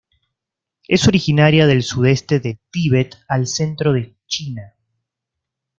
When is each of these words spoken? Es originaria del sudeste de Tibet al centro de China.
Es 0.87 1.07
originaria 1.07 1.67
del 1.67 1.83
sudeste 1.83 2.39
de 2.39 2.57
Tibet 2.71 3.17
al 3.27 3.45
centro 3.45 3.93
de 3.93 4.15
China. 4.25 4.73